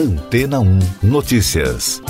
Antena 0.00 0.60
1 0.60 0.78
Notícias. 1.02 2.00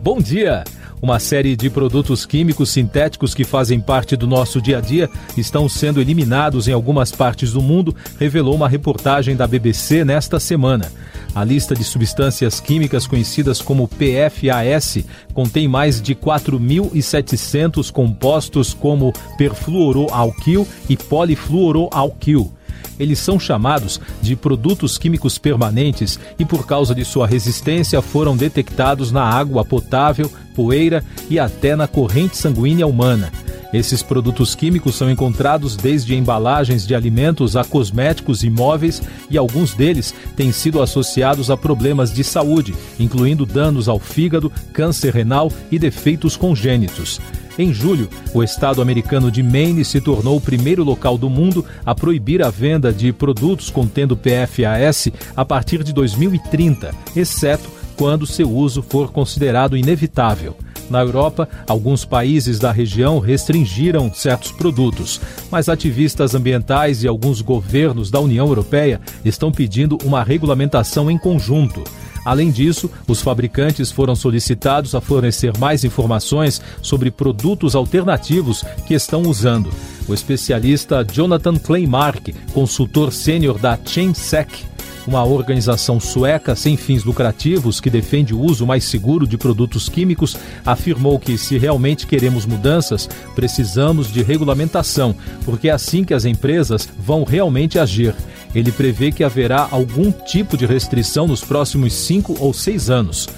Bom 0.00 0.20
dia! 0.20 0.62
Uma 1.02 1.18
série 1.18 1.56
de 1.56 1.68
produtos 1.68 2.24
químicos 2.24 2.70
sintéticos 2.70 3.34
que 3.34 3.42
fazem 3.42 3.80
parte 3.80 4.14
do 4.14 4.24
nosso 4.24 4.62
dia 4.62 4.78
a 4.78 4.80
dia 4.80 5.10
estão 5.36 5.68
sendo 5.68 6.00
eliminados 6.00 6.68
em 6.68 6.72
algumas 6.72 7.10
partes 7.10 7.52
do 7.52 7.60
mundo, 7.60 7.92
revelou 8.20 8.54
uma 8.54 8.68
reportagem 8.68 9.34
da 9.34 9.48
BBC 9.48 10.04
nesta 10.04 10.38
semana. 10.38 10.92
A 11.34 11.42
lista 11.42 11.74
de 11.74 11.82
substâncias 11.82 12.60
químicas 12.60 13.04
conhecidas 13.04 13.60
como 13.60 13.88
PFAS 13.88 15.04
contém 15.34 15.66
mais 15.66 16.00
de 16.00 16.14
4.700 16.14 17.90
compostos 17.90 18.72
como 18.72 19.12
perfluoroalquil 19.36 20.68
e 20.88 20.96
polifluoroalquil 20.96 22.55
eles 22.98 23.18
são 23.18 23.38
chamados 23.38 24.00
de 24.22 24.36
produtos 24.36 24.98
químicos 24.98 25.38
permanentes 25.38 26.18
e, 26.38 26.44
por 26.44 26.66
causa 26.66 26.94
de 26.94 27.04
sua 27.04 27.26
resistência, 27.26 28.00
foram 28.02 28.36
detectados 28.36 29.12
na 29.12 29.22
água 29.22 29.64
potável, 29.64 30.30
poeira 30.54 31.04
e 31.28 31.38
até 31.38 31.76
na 31.76 31.86
corrente 31.86 32.36
sanguínea 32.36 32.86
humana. 32.86 33.30
Esses 33.72 34.02
produtos 34.02 34.54
químicos 34.54 34.94
são 34.94 35.10
encontrados 35.10 35.76
desde 35.76 36.14
embalagens 36.14 36.86
de 36.86 36.94
alimentos 36.94 37.56
a 37.56 37.64
cosméticos 37.64 38.42
e 38.42 38.48
móveis 38.48 39.02
e 39.28 39.36
alguns 39.36 39.74
deles 39.74 40.14
têm 40.36 40.52
sido 40.52 40.80
associados 40.80 41.50
a 41.50 41.56
problemas 41.56 42.12
de 42.12 42.22
saúde, 42.22 42.74
incluindo 42.98 43.44
danos 43.44 43.88
ao 43.88 43.98
fígado, 43.98 44.50
câncer 44.72 45.12
renal 45.12 45.52
e 45.70 45.78
defeitos 45.78 46.36
congênitos. 46.36 47.20
Em 47.58 47.72
julho, 47.72 48.08
o 48.34 48.42
estado 48.42 48.82
americano 48.82 49.30
de 49.30 49.42
Maine 49.42 49.84
se 49.84 50.00
tornou 50.00 50.36
o 50.36 50.40
primeiro 50.40 50.84
local 50.84 51.16
do 51.16 51.30
mundo 51.30 51.64
a 51.86 51.94
proibir 51.94 52.42
a 52.42 52.50
venda 52.50 52.92
de 52.92 53.12
produtos 53.12 53.70
contendo 53.70 54.16
PFAS 54.16 55.08
a 55.34 55.44
partir 55.44 55.82
de 55.82 55.92
2030, 55.92 56.94
exceto 57.14 57.70
quando 57.96 58.26
seu 58.26 58.50
uso 58.50 58.82
for 58.82 59.10
considerado 59.10 59.76
inevitável. 59.76 60.54
Na 60.90 61.00
Europa, 61.00 61.48
alguns 61.66 62.04
países 62.04 62.58
da 62.58 62.70
região 62.70 63.18
restringiram 63.18 64.12
certos 64.12 64.52
produtos, 64.52 65.20
mas 65.50 65.68
ativistas 65.68 66.34
ambientais 66.34 67.02
e 67.02 67.08
alguns 67.08 67.40
governos 67.40 68.10
da 68.10 68.20
União 68.20 68.46
Europeia 68.46 69.00
estão 69.24 69.50
pedindo 69.50 69.98
uma 70.04 70.22
regulamentação 70.22 71.10
em 71.10 71.18
conjunto. 71.18 71.82
Além 72.26 72.50
disso, 72.50 72.90
os 73.06 73.22
fabricantes 73.22 73.92
foram 73.92 74.16
solicitados 74.16 74.96
a 74.96 75.00
fornecer 75.00 75.56
mais 75.58 75.84
informações 75.84 76.60
sobre 76.82 77.08
produtos 77.08 77.76
alternativos 77.76 78.64
que 78.84 78.94
estão 78.94 79.22
usando. 79.22 79.70
O 80.08 80.12
especialista 80.12 81.06
Jonathan 81.08 81.54
Kleinmark, 81.54 82.34
consultor 82.52 83.12
sênior 83.12 83.60
da 83.60 83.78
ChainSec, 83.78 84.64
uma 85.06 85.24
organização 85.24 86.00
sueca 86.00 86.56
sem 86.56 86.76
fins 86.76 87.04
lucrativos 87.04 87.80
que 87.80 87.88
defende 87.88 88.34
o 88.34 88.40
uso 88.40 88.66
mais 88.66 88.82
seguro 88.82 89.24
de 89.24 89.38
produtos 89.38 89.88
químicos, 89.88 90.36
afirmou 90.64 91.20
que 91.20 91.38
se 91.38 91.56
realmente 91.56 92.08
queremos 92.08 92.44
mudanças, 92.44 93.08
precisamos 93.36 94.12
de 94.12 94.24
regulamentação, 94.24 95.14
porque 95.44 95.68
é 95.68 95.72
assim 95.72 96.02
que 96.02 96.12
as 96.12 96.24
empresas 96.24 96.88
vão 96.98 97.22
realmente 97.22 97.78
agir. 97.78 98.16
Ele 98.54 98.72
prevê 98.72 99.12
que 99.12 99.24
haverá 99.24 99.68
algum 99.70 100.10
tipo 100.10 100.56
de 100.56 100.66
restrição 100.66 101.26
nos 101.26 101.42
próximos 101.42 101.92
cinco 101.92 102.36
ou 102.40 102.52
seis 102.52 102.90
anos. 102.90 103.28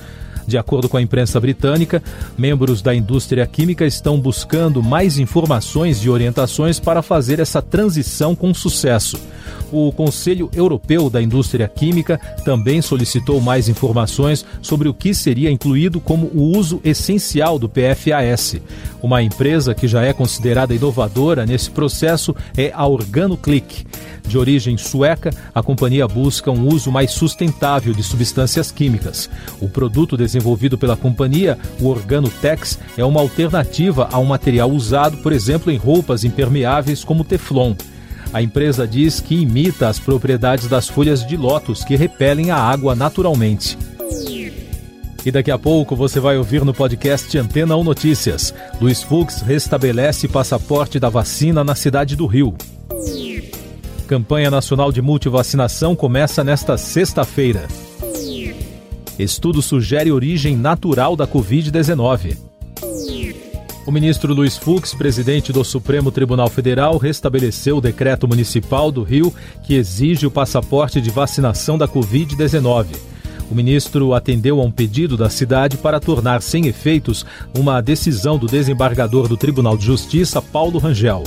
De 0.46 0.56
acordo 0.56 0.88
com 0.88 0.96
a 0.96 1.02
imprensa 1.02 1.38
britânica, 1.38 2.02
membros 2.36 2.80
da 2.80 2.94
indústria 2.94 3.46
química 3.46 3.84
estão 3.84 4.18
buscando 4.18 4.82
mais 4.82 5.18
informações 5.18 5.98
e 5.98 6.08
orientações 6.08 6.80
para 6.80 7.02
fazer 7.02 7.38
essa 7.38 7.60
transição 7.60 8.34
com 8.34 8.54
sucesso. 8.54 9.18
O 9.70 9.92
Conselho 9.92 10.50
Europeu 10.54 11.10
da 11.10 11.20
Indústria 11.20 11.68
Química 11.68 12.18
também 12.44 12.80
solicitou 12.80 13.40
mais 13.40 13.68
informações 13.68 14.44
sobre 14.62 14.88
o 14.88 14.94
que 14.94 15.12
seria 15.12 15.50
incluído 15.50 16.00
como 16.00 16.26
o 16.34 16.56
uso 16.56 16.80
essencial 16.84 17.58
do 17.58 17.68
PFAS. 17.68 18.56
Uma 19.02 19.22
empresa 19.22 19.74
que 19.74 19.86
já 19.86 20.02
é 20.02 20.12
considerada 20.12 20.74
inovadora 20.74 21.46
nesse 21.46 21.70
processo 21.70 22.34
é 22.56 22.72
a 22.74 22.86
OrganoClick. 22.86 23.86
De 24.26 24.36
origem 24.36 24.76
sueca, 24.76 25.30
a 25.54 25.62
companhia 25.62 26.06
busca 26.06 26.50
um 26.50 26.68
uso 26.68 26.92
mais 26.92 27.12
sustentável 27.12 27.94
de 27.94 28.02
substâncias 28.02 28.70
químicas. 28.70 29.30
O 29.58 29.68
produto 29.70 30.18
desenvolvido 30.18 30.76
pela 30.76 30.96
companhia, 30.96 31.58
o 31.80 31.86
Organotex, 31.86 32.78
é 32.96 33.04
uma 33.04 33.20
alternativa 33.20 34.06
a 34.12 34.18
um 34.18 34.26
material 34.26 34.70
usado, 34.70 35.16
por 35.18 35.32
exemplo, 35.32 35.72
em 35.72 35.78
roupas 35.78 36.24
impermeáveis 36.24 37.02
como 37.02 37.24
Teflon. 37.24 37.74
A 38.32 38.42
empresa 38.42 38.86
diz 38.86 39.20
que 39.20 39.34
imita 39.34 39.88
as 39.88 39.98
propriedades 39.98 40.68
das 40.68 40.88
folhas 40.88 41.26
de 41.26 41.36
lótus 41.36 41.82
que 41.82 41.96
repelem 41.96 42.50
a 42.50 42.56
água 42.56 42.94
naturalmente. 42.94 43.78
E 45.24 45.30
daqui 45.30 45.50
a 45.50 45.58
pouco 45.58 45.96
você 45.96 46.20
vai 46.20 46.36
ouvir 46.36 46.64
no 46.64 46.72
podcast 46.72 47.36
Antena 47.36 47.76
1 47.76 47.84
Notícias. 47.84 48.54
Luiz 48.80 49.02
Fux 49.02 49.42
restabelece 49.42 50.28
passaporte 50.28 51.00
da 51.00 51.08
vacina 51.08 51.64
na 51.64 51.74
cidade 51.74 52.14
do 52.14 52.26
Rio. 52.26 52.54
Campanha 54.06 54.50
Nacional 54.50 54.92
de 54.92 55.02
Multivacinação 55.02 55.96
começa 55.96 56.44
nesta 56.44 56.78
sexta-feira. 56.78 57.66
Estudo 59.18 59.60
sugere 59.60 60.12
origem 60.12 60.56
natural 60.56 61.16
da 61.16 61.26
Covid-19. 61.26 62.47
O 63.88 63.90
ministro 63.90 64.34
Luiz 64.34 64.54
Fux, 64.54 64.92
presidente 64.92 65.50
do 65.50 65.64
Supremo 65.64 66.12
Tribunal 66.12 66.50
Federal, 66.50 66.98
restabeleceu 66.98 67.78
o 67.78 67.80
decreto 67.80 68.28
municipal 68.28 68.92
do 68.92 69.02
Rio 69.02 69.32
que 69.62 69.76
exige 69.76 70.26
o 70.26 70.30
passaporte 70.30 71.00
de 71.00 71.08
vacinação 71.08 71.78
da 71.78 71.88
Covid-19. 71.88 72.88
O 73.50 73.54
ministro 73.54 74.12
atendeu 74.12 74.60
a 74.60 74.62
um 74.62 74.70
pedido 74.70 75.16
da 75.16 75.30
cidade 75.30 75.78
para 75.78 75.98
tornar 75.98 76.42
sem 76.42 76.66
efeitos 76.66 77.24
uma 77.56 77.80
decisão 77.80 78.36
do 78.36 78.46
desembargador 78.46 79.26
do 79.26 79.38
Tribunal 79.38 79.74
de 79.74 79.86
Justiça, 79.86 80.42
Paulo 80.42 80.78
Rangel. 80.78 81.24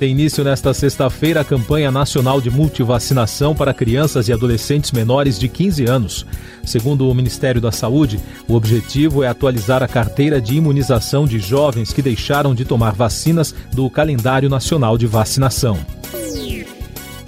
Tem 0.00 0.12
início 0.12 0.42
nesta 0.42 0.72
sexta-feira 0.72 1.42
a 1.42 1.44
campanha 1.44 1.90
nacional 1.90 2.40
de 2.40 2.50
multivacinação 2.50 3.54
para 3.54 3.74
crianças 3.74 4.28
e 4.28 4.32
adolescentes 4.32 4.92
menores 4.92 5.38
de 5.38 5.46
15 5.46 5.84
anos. 5.84 6.26
Segundo 6.64 7.06
o 7.06 7.14
Ministério 7.14 7.60
da 7.60 7.70
Saúde, 7.70 8.18
o 8.48 8.54
objetivo 8.54 9.22
é 9.22 9.28
atualizar 9.28 9.82
a 9.82 9.88
carteira 9.88 10.40
de 10.40 10.56
imunização 10.56 11.26
de 11.26 11.38
jovens 11.38 11.92
que 11.92 12.00
deixaram 12.00 12.54
de 12.54 12.64
tomar 12.64 12.94
vacinas 12.94 13.54
do 13.74 13.90
calendário 13.90 14.48
nacional 14.48 14.96
de 14.96 15.06
vacinação. 15.06 15.78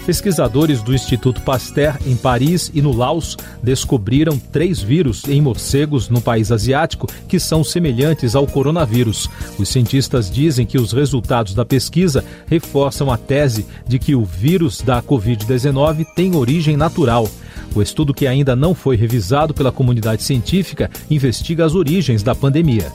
Pesquisadores 0.04 0.82
do 0.82 0.92
Instituto 0.92 1.40
Pasteur, 1.42 1.96
em 2.04 2.16
Paris 2.16 2.72
e 2.74 2.82
no 2.82 2.92
Laos, 2.92 3.36
descobriram 3.62 4.36
três 4.36 4.80
vírus 4.80 5.22
em 5.28 5.40
morcegos 5.40 6.08
no 6.08 6.20
país 6.20 6.50
asiático 6.50 7.06
que 7.28 7.38
são 7.38 7.62
semelhantes 7.62 8.34
ao 8.34 8.46
coronavírus. 8.46 9.30
Os 9.58 9.68
cientistas 9.68 10.28
dizem 10.28 10.66
que 10.66 10.76
os 10.76 10.92
resultados 10.92 11.54
da 11.54 11.64
pesquisa 11.64 12.24
reforçam 12.46 13.12
a 13.12 13.16
tese 13.16 13.64
de 13.86 13.98
que 13.98 14.14
o 14.14 14.24
vírus 14.24 14.80
da 14.80 15.00
Covid-19 15.00 16.04
tem 16.16 16.34
origem 16.34 16.76
natural. 16.76 17.28
O 17.74 17.80
estudo, 17.80 18.12
que 18.12 18.26
ainda 18.26 18.56
não 18.56 18.74
foi 18.74 18.96
revisado 18.96 19.54
pela 19.54 19.70
comunidade 19.70 20.24
científica, 20.24 20.90
investiga 21.08 21.64
as 21.64 21.74
origens 21.74 22.22
da 22.22 22.34
pandemia. 22.34 22.92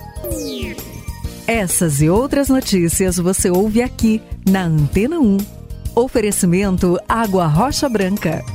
Essas 1.47 2.01
e 2.01 2.09
outras 2.09 2.49
notícias 2.49 3.15
você 3.15 3.49
ouve 3.49 3.81
aqui 3.81 4.21
na 4.45 4.65
Antena 4.65 5.17
1. 5.17 5.56
Oferecimento 5.97 6.99
Água 7.09 7.47
Rocha 7.47 7.89
Branca. 7.89 8.45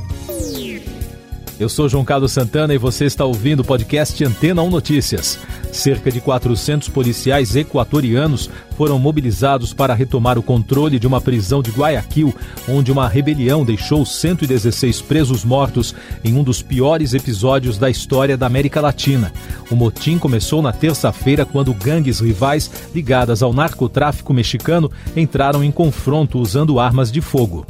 Eu 1.59 1.67
sou 1.67 1.89
João 1.89 2.05
Carlos 2.05 2.31
Santana 2.31 2.73
e 2.73 2.77
você 2.77 3.03
está 3.03 3.25
ouvindo 3.25 3.59
o 3.59 3.65
podcast 3.65 4.23
Antena 4.23 4.63
1 4.63 4.69
Notícias. 4.69 5.37
Cerca 5.73 6.11
de 6.11 6.21
400 6.21 6.87
policiais 6.89 7.55
equatorianos 7.55 8.47
foram 8.77 8.99
mobilizados 8.99 9.73
para 9.73 9.95
retomar 9.95 10.37
o 10.37 10.43
controle 10.43 10.99
de 10.99 11.07
uma 11.07 11.19
prisão 11.19 11.63
de 11.63 11.71
Guayaquil, 11.71 12.33
onde 12.69 12.91
uma 12.91 13.09
rebelião 13.09 13.65
deixou 13.65 14.05
116 14.05 15.01
presos 15.01 15.43
mortos 15.43 15.95
em 16.23 16.35
um 16.35 16.43
dos 16.43 16.61
piores 16.61 17.15
episódios 17.15 17.79
da 17.79 17.89
história 17.89 18.37
da 18.37 18.45
América 18.45 18.79
Latina. 18.79 19.33
O 19.71 19.75
motim 19.75 20.19
começou 20.19 20.61
na 20.61 20.71
terça-feira 20.71 21.43
quando 21.43 21.73
gangues 21.73 22.19
rivais 22.19 22.69
ligadas 22.93 23.41
ao 23.41 23.51
narcotráfico 23.51 24.31
mexicano 24.31 24.91
entraram 25.17 25.63
em 25.63 25.71
confronto 25.71 26.37
usando 26.37 26.79
armas 26.79 27.11
de 27.11 27.19
fogo. 27.19 27.65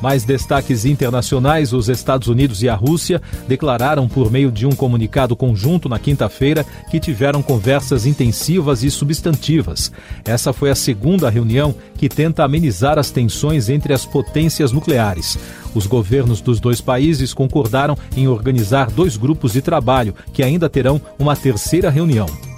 Mais 0.00 0.24
destaques 0.24 0.84
internacionais: 0.84 1.72
os 1.72 1.88
Estados 1.88 2.28
Unidos 2.28 2.62
e 2.62 2.68
a 2.68 2.74
Rússia 2.74 3.20
declararam 3.46 4.08
por 4.08 4.30
meio 4.30 4.50
de 4.50 4.66
um 4.66 4.72
comunicado 4.72 5.36
conjunto 5.36 5.88
na 5.88 5.98
quinta-feira 5.98 6.64
que 6.90 7.00
tiveram 7.00 7.42
conversas 7.42 8.06
intensivas 8.06 8.82
e 8.82 8.90
substantivas. 8.90 9.92
Essa 10.24 10.52
foi 10.52 10.70
a 10.70 10.74
segunda 10.74 11.28
reunião 11.28 11.74
que 11.96 12.08
tenta 12.08 12.44
amenizar 12.44 12.98
as 12.98 13.10
tensões 13.10 13.68
entre 13.68 13.92
as 13.92 14.06
potências 14.06 14.72
nucleares. 14.72 15.38
Os 15.74 15.86
governos 15.86 16.40
dos 16.40 16.58
dois 16.58 16.80
países 16.80 17.32
concordaram 17.32 17.96
em 18.16 18.26
organizar 18.26 18.90
dois 18.90 19.16
grupos 19.16 19.52
de 19.52 19.62
trabalho 19.62 20.14
que 20.32 20.42
ainda 20.42 20.68
terão 20.68 21.00
uma 21.18 21.36
terceira 21.36 21.90
reunião. 21.90 22.49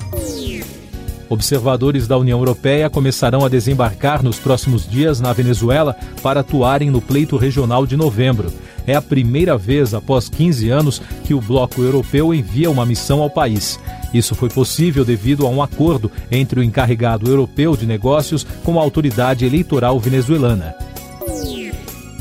Observadores 1.32 2.06
da 2.06 2.18
União 2.18 2.38
Europeia 2.38 2.90
começarão 2.90 3.42
a 3.42 3.48
desembarcar 3.48 4.22
nos 4.22 4.38
próximos 4.38 4.86
dias 4.86 5.18
na 5.18 5.32
Venezuela 5.32 5.96
para 6.22 6.40
atuarem 6.40 6.90
no 6.90 7.00
pleito 7.00 7.38
regional 7.38 7.86
de 7.86 7.96
novembro. 7.96 8.52
É 8.86 8.94
a 8.94 9.00
primeira 9.00 9.56
vez 9.56 9.94
após 9.94 10.28
15 10.28 10.68
anos 10.68 11.00
que 11.24 11.32
o 11.32 11.40
bloco 11.40 11.80
europeu 11.80 12.34
envia 12.34 12.70
uma 12.70 12.84
missão 12.84 13.22
ao 13.22 13.30
país. 13.30 13.80
Isso 14.12 14.34
foi 14.34 14.50
possível 14.50 15.06
devido 15.06 15.46
a 15.46 15.48
um 15.48 15.62
acordo 15.62 16.12
entre 16.30 16.60
o 16.60 16.62
encarregado 16.62 17.26
europeu 17.26 17.74
de 17.78 17.86
negócios 17.86 18.46
com 18.62 18.78
a 18.78 18.82
autoridade 18.82 19.46
eleitoral 19.46 19.98
venezuelana. 19.98 20.74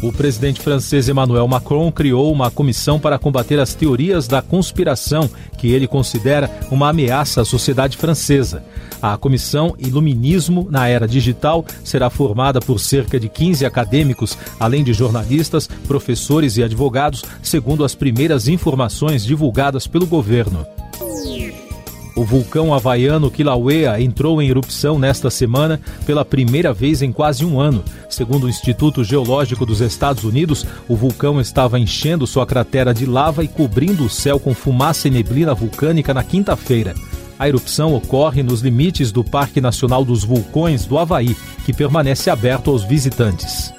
O 0.02 0.12
presidente 0.12 0.60
francês 0.60 1.08
Emmanuel 1.08 1.48
Macron 1.48 1.92
criou 1.92 2.32
uma 2.32 2.50
comissão 2.50 3.00
para 3.00 3.20
combater 3.20 3.60
as 3.60 3.76
teorias 3.76 4.28
da 4.28 4.42
conspiração, 4.42 5.30
que 5.60 5.72
ele 5.72 5.88
considera 5.88 6.50
uma 6.72 6.90
ameaça 6.90 7.42
à 7.42 7.46
sociedade 7.46 7.98
francesa. 7.98 8.64
A 9.00 9.16
comissão 9.16 9.76
Iluminismo 9.78 10.68
na 10.72 10.88
Era 10.88 11.08
Digital 11.08 11.64
será 11.84 12.10
formada 12.10 12.60
por 12.60 12.80
cerca 12.80 13.20
de 13.20 13.30
15 13.30 13.64
acadêmicos, 13.64 14.36
além 14.60 14.84
de 14.84 14.92
jornalistas, 14.92 15.68
professores 15.88 16.58
e 16.58 16.64
advogados, 16.64 17.24
segundo 17.44 17.86
as 17.86 17.94
primeiras 17.94 18.48
informações 18.48 19.24
divulgadas 19.24 19.86
pelo 19.86 20.08
governo. 20.08 20.66
O 22.22 22.24
vulcão 22.24 22.72
havaiano 22.72 23.32
Kilauea 23.32 24.00
entrou 24.00 24.40
em 24.40 24.48
erupção 24.48 25.00
nesta 25.00 25.32
semana 25.32 25.82
pela 26.06 26.24
primeira 26.24 26.72
vez 26.72 27.02
em 27.02 27.12
quase 27.12 27.44
um 27.44 27.60
ano. 27.60 27.84
Segundo 28.08 28.44
o 28.44 28.50
Instituto 28.50 29.04
Geológico 29.04 29.66
dos 29.66 29.82
Estados 29.82 30.24
Unidos, 30.24 30.64
o 30.88 30.96
vulcão 30.96 31.42
estava 31.42 31.80
enchendo 31.80 32.28
sua 32.28 32.46
cratera 32.46 32.94
de 32.94 33.08
lava 33.08 33.44
e 33.44 33.48
cobrindo 33.48 34.06
o 34.06 34.10
céu 34.10 34.40
com 34.40 34.54
fumaça 34.54 35.08
e 35.08 35.12
neblina 35.12 35.56
vulcânica 35.56 36.14
na 36.14 36.24
quinta-feira. 36.24 36.94
A 37.40 37.50
erupção 37.50 37.96
ocorre 37.96 38.44
nos 38.44 38.62
limites 38.62 39.12
do 39.12 39.24
Parque 39.24 39.60
Nacional 39.60 40.06
dos 40.06 40.24
Vulcões 40.24 40.86
do 40.86 41.00
Havaí, 41.00 41.36
que 41.66 41.74
permanece 41.74 42.30
aberto 42.30 42.70
aos 42.70 42.84
visitantes. 42.84 43.74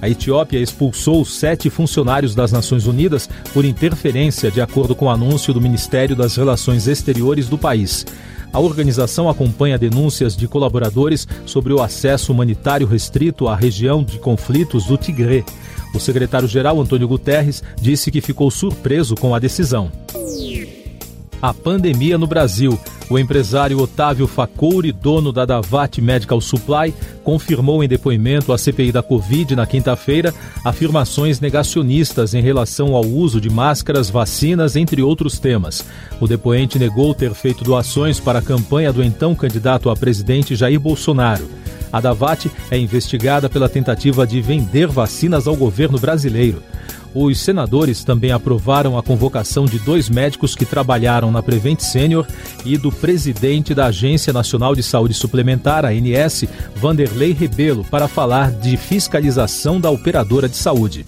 A 0.00 0.08
Etiópia 0.08 0.58
expulsou 0.58 1.24
sete 1.24 1.68
funcionários 1.68 2.34
das 2.34 2.52
Nações 2.52 2.86
Unidas 2.86 3.28
por 3.52 3.64
interferência, 3.64 4.50
de 4.50 4.60
acordo 4.60 4.94
com 4.94 5.06
o 5.06 5.10
anúncio 5.10 5.52
do 5.52 5.60
Ministério 5.60 6.16
das 6.16 6.36
Relações 6.36 6.86
Exteriores 6.86 7.48
do 7.48 7.58
país. 7.58 8.06
A 8.52 8.58
organização 8.58 9.28
acompanha 9.28 9.78
denúncias 9.78 10.36
de 10.36 10.48
colaboradores 10.48 11.28
sobre 11.46 11.72
o 11.72 11.80
acesso 11.80 12.32
humanitário 12.32 12.86
restrito 12.86 13.46
à 13.46 13.54
região 13.54 14.02
de 14.02 14.18
conflitos 14.18 14.86
do 14.86 14.96
Tigré. 14.96 15.44
O 15.94 16.00
secretário-geral 16.00 16.80
Antônio 16.80 17.06
Guterres 17.06 17.62
disse 17.80 18.10
que 18.10 18.20
ficou 18.20 18.50
surpreso 18.50 19.14
com 19.14 19.34
a 19.34 19.38
decisão. 19.38 19.92
A 21.40 21.54
pandemia 21.54 22.18
no 22.18 22.26
Brasil 22.26 22.78
o 23.10 23.18
empresário 23.18 23.80
Otávio 23.80 24.28
Facouri, 24.28 24.92
dono 24.92 25.32
da 25.32 25.44
Davat 25.44 26.00
Medical 26.00 26.40
Supply, 26.40 26.94
confirmou 27.24 27.82
em 27.82 27.88
depoimento 27.88 28.52
à 28.52 28.56
CPI 28.56 28.92
da 28.92 29.02
Covid 29.02 29.56
na 29.56 29.66
quinta-feira 29.66 30.32
afirmações 30.64 31.40
negacionistas 31.40 32.34
em 32.34 32.40
relação 32.40 32.94
ao 32.94 33.04
uso 33.04 33.40
de 33.40 33.50
máscaras, 33.50 34.08
vacinas, 34.08 34.76
entre 34.76 35.02
outros 35.02 35.40
temas. 35.40 35.84
O 36.20 36.28
depoente 36.28 36.78
negou 36.78 37.12
ter 37.12 37.34
feito 37.34 37.64
doações 37.64 38.20
para 38.20 38.38
a 38.38 38.42
campanha 38.42 38.92
do 38.92 39.02
então 39.02 39.34
candidato 39.34 39.90
a 39.90 39.96
presidente 39.96 40.54
Jair 40.54 40.78
Bolsonaro. 40.78 41.50
A 41.92 42.00
Davat 42.00 42.48
é 42.70 42.78
investigada 42.78 43.50
pela 43.50 43.68
tentativa 43.68 44.24
de 44.24 44.40
vender 44.40 44.86
vacinas 44.86 45.48
ao 45.48 45.56
governo 45.56 45.98
brasileiro. 45.98 46.62
Os 47.14 47.40
senadores 47.40 48.04
também 48.04 48.30
aprovaram 48.30 48.96
a 48.96 49.02
convocação 49.02 49.64
de 49.64 49.78
dois 49.80 50.08
médicos 50.08 50.54
que 50.54 50.64
trabalharam 50.64 51.32
na 51.32 51.42
Prevent 51.42 51.80
Senior 51.80 52.26
e 52.64 52.78
do 52.78 52.92
presidente 52.92 53.74
da 53.74 53.86
Agência 53.86 54.32
Nacional 54.32 54.76
de 54.76 54.82
Saúde 54.82 55.14
Suplementar, 55.14 55.84
ANS, 55.84 56.44
Vanderlei 56.76 57.32
Rebelo, 57.32 57.84
para 57.84 58.06
falar 58.06 58.52
de 58.52 58.76
fiscalização 58.76 59.80
da 59.80 59.90
operadora 59.90 60.48
de 60.48 60.56
saúde. 60.56 61.04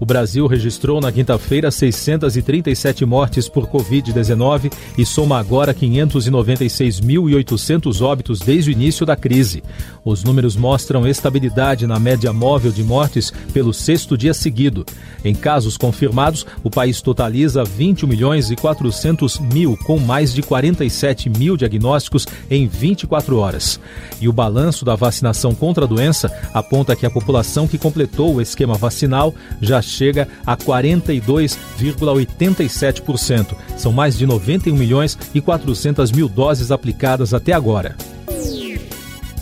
O 0.00 0.06
Brasil 0.06 0.46
registrou 0.46 1.00
na 1.00 1.10
quinta-feira 1.10 1.72
637 1.72 3.04
mortes 3.04 3.48
por 3.48 3.66
Covid-19 3.66 4.72
e 4.96 5.04
soma 5.04 5.36
agora 5.38 5.74
596.800 5.74 8.00
óbitos 8.00 8.38
desde 8.38 8.70
o 8.70 8.72
início 8.72 9.04
da 9.04 9.16
crise. 9.16 9.60
Os 10.04 10.22
números 10.22 10.54
mostram 10.54 11.04
estabilidade 11.06 11.84
na 11.86 11.98
média 11.98 12.32
móvel 12.32 12.70
de 12.70 12.84
mortes 12.84 13.32
pelo 13.52 13.74
sexto 13.74 14.16
dia 14.16 14.32
seguido. 14.32 14.86
Em 15.24 15.34
casos 15.34 15.76
confirmados, 15.76 16.46
o 16.62 16.70
país 16.70 17.02
totaliza 17.02 17.64
20 17.64 18.06
milhões 18.06 18.52
e 18.52 18.56
400 18.56 19.40
mil, 19.40 19.76
com 19.84 19.98
mais 19.98 20.32
de 20.32 20.42
47 20.42 21.28
mil 21.28 21.56
diagnósticos 21.56 22.24
em 22.48 22.68
24 22.68 23.36
horas. 23.36 23.80
E 24.20 24.28
o 24.28 24.32
balanço 24.32 24.84
da 24.84 24.94
vacinação 24.94 25.52
contra 25.54 25.84
a 25.84 25.88
doença 25.88 26.30
aponta 26.54 26.94
que 26.94 27.04
a 27.04 27.10
população 27.10 27.66
que 27.66 27.78
completou 27.78 28.36
o 28.36 28.40
esquema 28.40 28.74
vacinal 28.74 29.34
já 29.60 29.82
chega 29.88 30.28
a 30.46 30.56
42,87%. 30.56 33.56
São 33.76 33.92
mais 33.92 34.16
de 34.16 34.24
91 34.26 34.76
milhões 34.76 35.18
e 35.34 35.40
400 35.40 36.12
mil 36.12 36.28
doses 36.28 36.70
aplicadas 36.70 37.34
até 37.34 37.52
agora. 37.52 37.96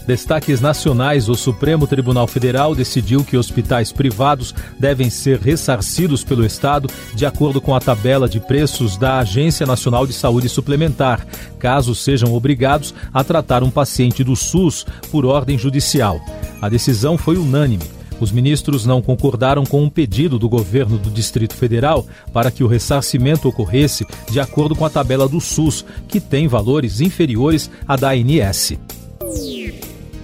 Destaques 0.06 0.60
nacionais: 0.60 1.28
o 1.28 1.34
Supremo 1.34 1.87
Tribunal 1.87 2.28
Federal 2.28 2.75
decidiu 2.75 3.25
que 3.25 3.37
hospitais 3.37 3.90
privados 3.90 4.54
devem 4.78 5.10
ser 5.10 5.40
ressarcidos 5.40 6.22
pelo 6.22 6.46
Estado 6.46 6.88
de 7.14 7.26
acordo 7.26 7.60
com 7.60 7.75
a 7.75 7.81
tabela 7.81 8.28
de 8.28 8.38
preços 8.38 8.96
da 8.96 9.19
Agência 9.19 9.66
Nacional 9.66 10.06
de 10.06 10.12
Saúde 10.12 10.49
Suplementar, 10.49 11.26
caso 11.58 11.94
sejam 11.94 12.32
obrigados 12.32 12.94
a 13.12 13.25
tratar 13.25 13.64
um 13.64 13.70
paciente 13.70 14.22
do 14.22 14.37
SUS 14.37 14.87
por 15.10 15.26
ordem 15.26 15.58
judicial. 15.58 16.20
A 16.62 16.69
decisão 16.69 17.19
foi 17.19 17.37
unânime. 17.37 17.95
Os 18.20 18.32
ministros 18.32 18.86
não 18.86 19.02
concordaram 19.02 19.64
com 19.64 19.82
um 19.82 19.90
pedido 19.90 20.38
do 20.38 20.48
governo 20.48 20.98
do 20.98 21.10
Distrito 21.10 21.54
Federal 21.54 22.06
para 22.32 22.50
que 22.50 22.64
o 22.64 22.66
ressarcimento 22.66 23.48
ocorresse 23.48 24.06
de 24.30 24.40
acordo 24.40 24.74
com 24.74 24.84
a 24.84 24.90
tabela 24.90 25.28
do 25.28 25.40
SUS, 25.40 25.84
que 26.08 26.20
tem 26.20 26.48
valores 26.48 27.00
inferiores 27.00 27.70
à 27.86 27.96
da 27.96 28.10
ANS. 28.10 28.72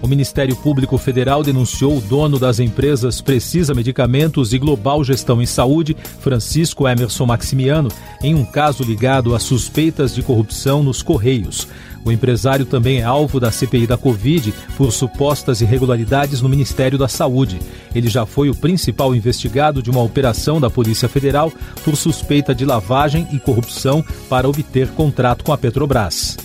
O 0.02 0.08
Ministério 0.08 0.56
Público 0.56 0.98
Federal 0.98 1.44
denunciou 1.44 1.96
o 1.96 2.00
dono 2.00 2.36
das 2.36 2.58
empresas 2.58 3.20
Precisa 3.20 3.72
Medicamentos 3.72 4.52
e 4.52 4.58
Global 4.58 5.04
Gestão 5.04 5.40
em 5.40 5.46
Saúde, 5.46 5.96
Francisco 6.18 6.88
Emerson 6.88 7.24
Maximiano, 7.24 7.88
em 8.20 8.34
um 8.34 8.44
caso 8.44 8.82
ligado 8.82 9.32
a 9.32 9.38
suspeitas 9.38 10.12
de 10.12 10.20
corrupção 10.20 10.82
nos 10.82 11.04
Correios. 11.04 11.68
O 12.04 12.10
empresário 12.10 12.66
também 12.66 12.98
é 12.98 13.02
alvo 13.04 13.38
da 13.38 13.50
CPI 13.50 13.86
da 13.86 13.96
Covid 13.96 14.52
por 14.76 14.92
supostas 14.92 15.60
irregularidades 15.60 16.40
no 16.40 16.48
Ministério 16.48 16.98
da 16.98 17.08
Saúde. 17.08 17.60
Ele 17.94 18.08
já 18.08 18.26
foi 18.26 18.50
o 18.50 18.54
principal 18.54 19.14
investigado 19.14 19.82
de 19.82 19.90
uma 19.90 20.02
operação 20.02 20.60
da 20.60 20.68
Polícia 20.68 21.08
Federal 21.08 21.52
por 21.84 21.96
suspeita 21.96 22.54
de 22.54 22.64
lavagem 22.64 23.26
e 23.32 23.38
corrupção 23.38 24.04
para 24.28 24.48
obter 24.48 24.88
contrato 24.88 25.44
com 25.44 25.52
a 25.52 25.58
Petrobras. 25.58 26.36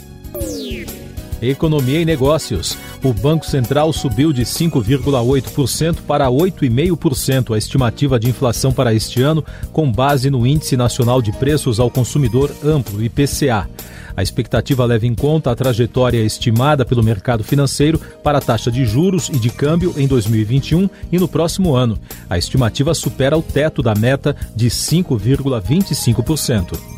Economia 1.41 2.01
e 2.01 2.05
Negócios. 2.05 2.77
O 3.03 3.13
Banco 3.13 3.45
Central 3.45 3.93
subiu 3.93 4.33
de 4.33 4.43
5,8% 4.43 5.97
para 6.07 6.27
8,5% 6.27 7.53
a 7.53 7.57
estimativa 7.57 8.19
de 8.19 8.29
inflação 8.29 8.73
para 8.73 8.93
este 8.93 9.21
ano, 9.21 9.45
com 9.71 9.91
base 9.91 10.29
no 10.29 10.47
Índice 10.47 10.75
Nacional 10.75 11.21
de 11.21 11.31
Preços 11.31 11.79
ao 11.79 11.91
Consumidor 11.91 12.51
Amplo, 12.63 13.03
IPCA. 13.03 13.69
A 14.17 14.23
expectativa 14.23 14.83
leva 14.83 15.05
em 15.05 15.13
conta 15.13 15.51
a 15.51 15.55
trajetória 15.55 16.17
estimada 16.17 16.83
pelo 16.83 17.03
mercado 17.03 17.43
financeiro 17.43 18.01
para 18.23 18.39
a 18.39 18.41
taxa 18.41 18.71
de 18.71 18.83
juros 18.83 19.29
e 19.29 19.37
de 19.37 19.51
câmbio 19.51 19.93
em 19.95 20.07
2021 20.07 20.89
e 21.11 21.19
no 21.19 21.27
próximo 21.27 21.75
ano. 21.75 21.99
A 22.27 22.35
estimativa 22.35 22.95
supera 22.95 23.37
o 23.37 23.43
teto 23.43 23.83
da 23.83 23.93
meta 23.93 24.35
de 24.55 24.71
5,25%. 24.71 26.96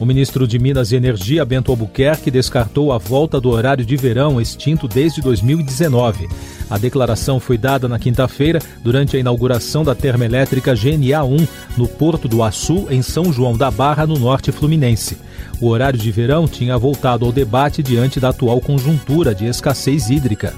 O 0.00 0.06
ministro 0.06 0.46
de 0.46 0.60
Minas 0.60 0.92
e 0.92 0.96
Energia, 0.96 1.44
Bento 1.44 1.72
Albuquerque, 1.72 2.30
descartou 2.30 2.92
a 2.92 2.98
volta 2.98 3.40
do 3.40 3.50
horário 3.50 3.84
de 3.84 3.96
verão 3.96 4.40
extinto 4.40 4.86
desde 4.86 5.20
2019. 5.20 6.28
A 6.70 6.78
declaração 6.78 7.40
foi 7.40 7.58
dada 7.58 7.88
na 7.88 7.98
quinta-feira 7.98 8.60
durante 8.80 9.16
a 9.16 9.20
inauguração 9.20 9.82
da 9.82 9.96
termoelétrica 9.96 10.72
GNA 10.72 11.24
1 11.24 11.48
no 11.76 11.88
Porto 11.88 12.28
do 12.28 12.44
Açu, 12.44 12.86
em 12.90 13.02
São 13.02 13.32
João 13.32 13.56
da 13.56 13.72
Barra, 13.72 14.06
no 14.06 14.18
norte 14.18 14.52
fluminense. 14.52 15.18
O 15.60 15.66
horário 15.66 15.98
de 15.98 16.12
verão 16.12 16.46
tinha 16.46 16.78
voltado 16.78 17.26
ao 17.26 17.32
debate 17.32 17.82
diante 17.82 18.20
da 18.20 18.28
atual 18.28 18.60
conjuntura 18.60 19.34
de 19.34 19.46
escassez 19.46 20.10
hídrica. 20.10 20.54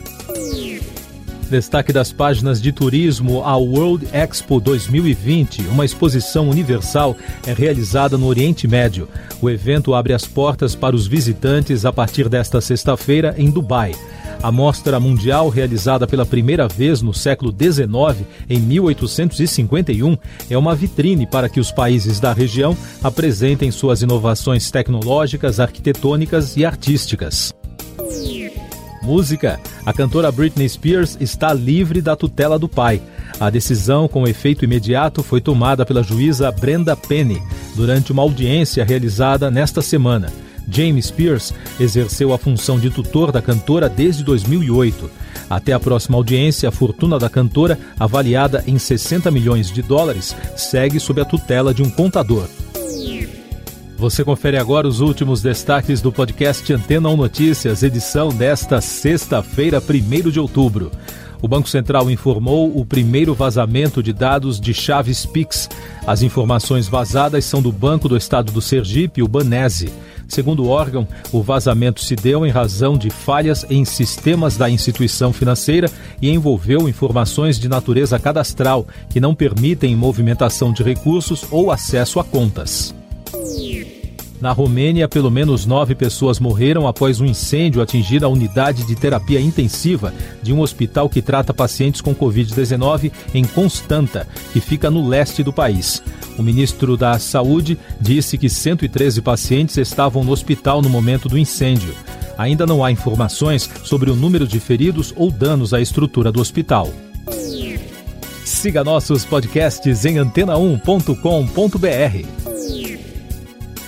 Destaque 1.50 1.92
das 1.92 2.12
páginas 2.12 2.62
de 2.62 2.71
turismo 2.71 3.42
a 3.42 3.57
World 3.57 4.07
Expo 4.12 4.61
2020, 4.61 5.62
uma 5.62 5.85
exposição 5.85 6.49
universal, 6.49 7.16
é 7.45 7.52
realizada 7.52 8.16
no 8.16 8.26
Oriente 8.28 8.69
Médio. 8.69 9.09
O 9.42 9.50
evento 9.50 9.92
abre 9.92 10.12
as 10.12 10.25
portas 10.25 10.76
para 10.76 10.95
os 10.95 11.09
visitantes 11.09 11.85
a 11.85 11.92
partir 11.92 12.28
desta 12.28 12.61
sexta-feira 12.61 13.35
em 13.37 13.50
Dubai. 13.50 13.97
A 14.40 14.52
mostra 14.52 15.00
mundial, 15.00 15.49
realizada 15.49 16.07
pela 16.07 16.25
primeira 16.25 16.69
vez 16.69 17.02
no 17.02 17.12
século 17.12 17.50
XIX, 17.52 18.25
em 18.49 18.61
1851, 18.61 20.16
é 20.49 20.57
uma 20.57 20.76
vitrine 20.76 21.26
para 21.26 21.49
que 21.49 21.59
os 21.59 21.73
países 21.73 22.21
da 22.21 22.33
região 22.33 22.76
apresentem 23.02 23.73
suas 23.73 24.02
inovações 24.02 24.71
tecnológicas, 24.71 25.59
arquitetônicas 25.59 26.57
e 26.57 26.64
artísticas. 26.64 27.52
Música: 29.02 29.59
a 29.85 29.92
cantora 29.92 30.30
Britney 30.30 30.69
Spears 30.69 31.16
está 31.21 31.52
livre 31.52 32.00
da 32.00 32.14
tutela 32.14 32.59
do 32.59 32.69
pai. 32.69 33.00
A 33.38 33.49
decisão, 33.49 34.07
com 34.07 34.26
efeito 34.26 34.64
imediato, 34.64 35.23
foi 35.23 35.40
tomada 35.40 35.87
pela 35.87 36.02
juíza 36.02 36.50
Brenda 36.52 36.95
Penny 36.95 37.42
durante 37.75 38.12
uma 38.12 38.23
audiência 38.23 38.85
realizada 38.85 39.50
nesta 39.50 39.80
semana. 39.80 40.30
James 40.71 41.07
Spears 41.07 41.52
exerceu 41.78 42.33
a 42.33 42.38
função 42.38 42.78
de 42.78 42.90
tutor 42.90 43.33
da 43.33 43.42
cantora 43.42 43.88
desde 43.88 44.23
2008. 44.23 45.11
Até 45.49 45.73
a 45.73 45.80
próxima 45.80 46.16
audiência, 46.16 46.69
a 46.69 46.73
fortuna 46.73 47.19
da 47.19 47.28
cantora, 47.28 47.78
avaliada 47.99 48.62
em 48.66 48.78
60 48.78 49.30
milhões 49.30 49.71
de 49.71 49.83
dólares, 49.83 50.37
segue 50.57 51.00
sob 51.00 51.21
a 51.21 51.25
tutela 51.25 51.75
de 51.75 51.83
um 51.83 51.90
contador. 51.90 52.47
Você 54.00 54.25
confere 54.25 54.57
agora 54.57 54.88
os 54.88 55.00
últimos 55.00 55.42
destaques 55.42 56.00
do 56.00 56.11
podcast 56.11 56.73
Antena 56.73 57.11
1 57.11 57.16
Notícias, 57.19 57.83
edição 57.83 58.30
desta 58.30 58.80
sexta-feira, 58.80 59.78
1 59.78 60.30
de 60.30 60.40
outubro. 60.40 60.90
O 61.42 61.47
Banco 61.47 61.69
Central 61.69 62.11
informou 62.11 62.75
o 62.75 62.83
primeiro 62.83 63.35
vazamento 63.35 64.02
de 64.02 64.14
dados 64.14 64.59
de 64.59 64.73
chaves 64.73 65.26
Pix. 65.26 65.69
As 66.07 66.23
informações 66.23 66.88
vazadas 66.88 67.45
são 67.45 67.61
do 67.61 67.71
Banco 67.71 68.09
do 68.09 68.16
Estado 68.16 68.50
do 68.50 68.62
Sergipe, 68.62 69.23
o 69.23 69.28
Banese. 69.28 69.92
Segundo 70.26 70.64
o 70.64 70.69
órgão, 70.69 71.07
o 71.30 71.42
vazamento 71.42 72.00
se 72.00 72.16
deu 72.16 72.47
em 72.47 72.50
razão 72.50 72.97
de 72.97 73.11
falhas 73.11 73.66
em 73.69 73.85
sistemas 73.85 74.57
da 74.57 74.71
instituição 74.71 75.30
financeira 75.30 75.90
e 76.23 76.30
envolveu 76.30 76.88
informações 76.88 77.59
de 77.59 77.69
natureza 77.69 78.19
cadastral 78.19 78.87
que 79.11 79.21
não 79.21 79.35
permitem 79.35 79.95
movimentação 79.95 80.73
de 80.73 80.83
recursos 80.83 81.45
ou 81.50 81.71
acesso 81.71 82.19
a 82.19 82.25
contas. 82.25 82.95
Na 84.40 84.52
Romênia, 84.52 85.06
pelo 85.06 85.30
menos 85.30 85.66
nove 85.66 85.94
pessoas 85.94 86.40
morreram 86.40 86.88
após 86.88 87.20
um 87.20 87.26
incêndio 87.26 87.82
atingir 87.82 88.25
a 88.25 88.28
unidade 88.28 88.87
de 88.87 88.97
terapia 88.97 89.38
intensiva 89.38 90.14
de 90.42 90.50
um 90.50 90.61
hospital 90.61 91.11
que 91.11 91.20
trata 91.20 91.52
pacientes 91.52 92.00
com 92.00 92.14
Covid-19 92.14 93.12
em 93.35 93.44
Constanta, 93.44 94.26
que 94.52 94.61
fica 94.61 94.90
no 94.90 95.06
leste 95.06 95.42
do 95.42 95.52
país. 95.52 96.02
O 96.38 96.42
ministro 96.42 96.97
da 96.97 97.18
Saúde 97.18 97.78
disse 98.00 98.38
que 98.38 98.49
113 98.49 99.20
pacientes 99.20 99.76
estavam 99.76 100.25
no 100.25 100.32
hospital 100.32 100.80
no 100.80 100.88
momento 100.88 101.28
do 101.28 101.37
incêndio. 101.37 101.94
Ainda 102.38 102.64
não 102.64 102.82
há 102.82 102.90
informações 102.90 103.68
sobre 103.85 104.11
o 104.11 104.16
número 104.16 104.49
de 104.49 104.59
feridos 104.59 105.12
ou 105.14 105.30
danos 105.30 105.75
à 105.75 105.82
estrutura 105.82 106.32
do 106.32 106.40
hospital. 106.40 106.88
Siga 108.42 108.82
nossos 108.82 109.26
podcasts 109.26 110.06
em 110.06 110.14
antena1.com.br. 110.14 112.39